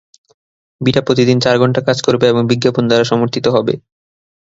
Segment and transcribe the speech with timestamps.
[0.81, 3.73] Beta প্রতিদিন চার ঘন্টা কাজ করবে এবং বিজ্ঞাপন দ্বারা সমর্থিত হবে।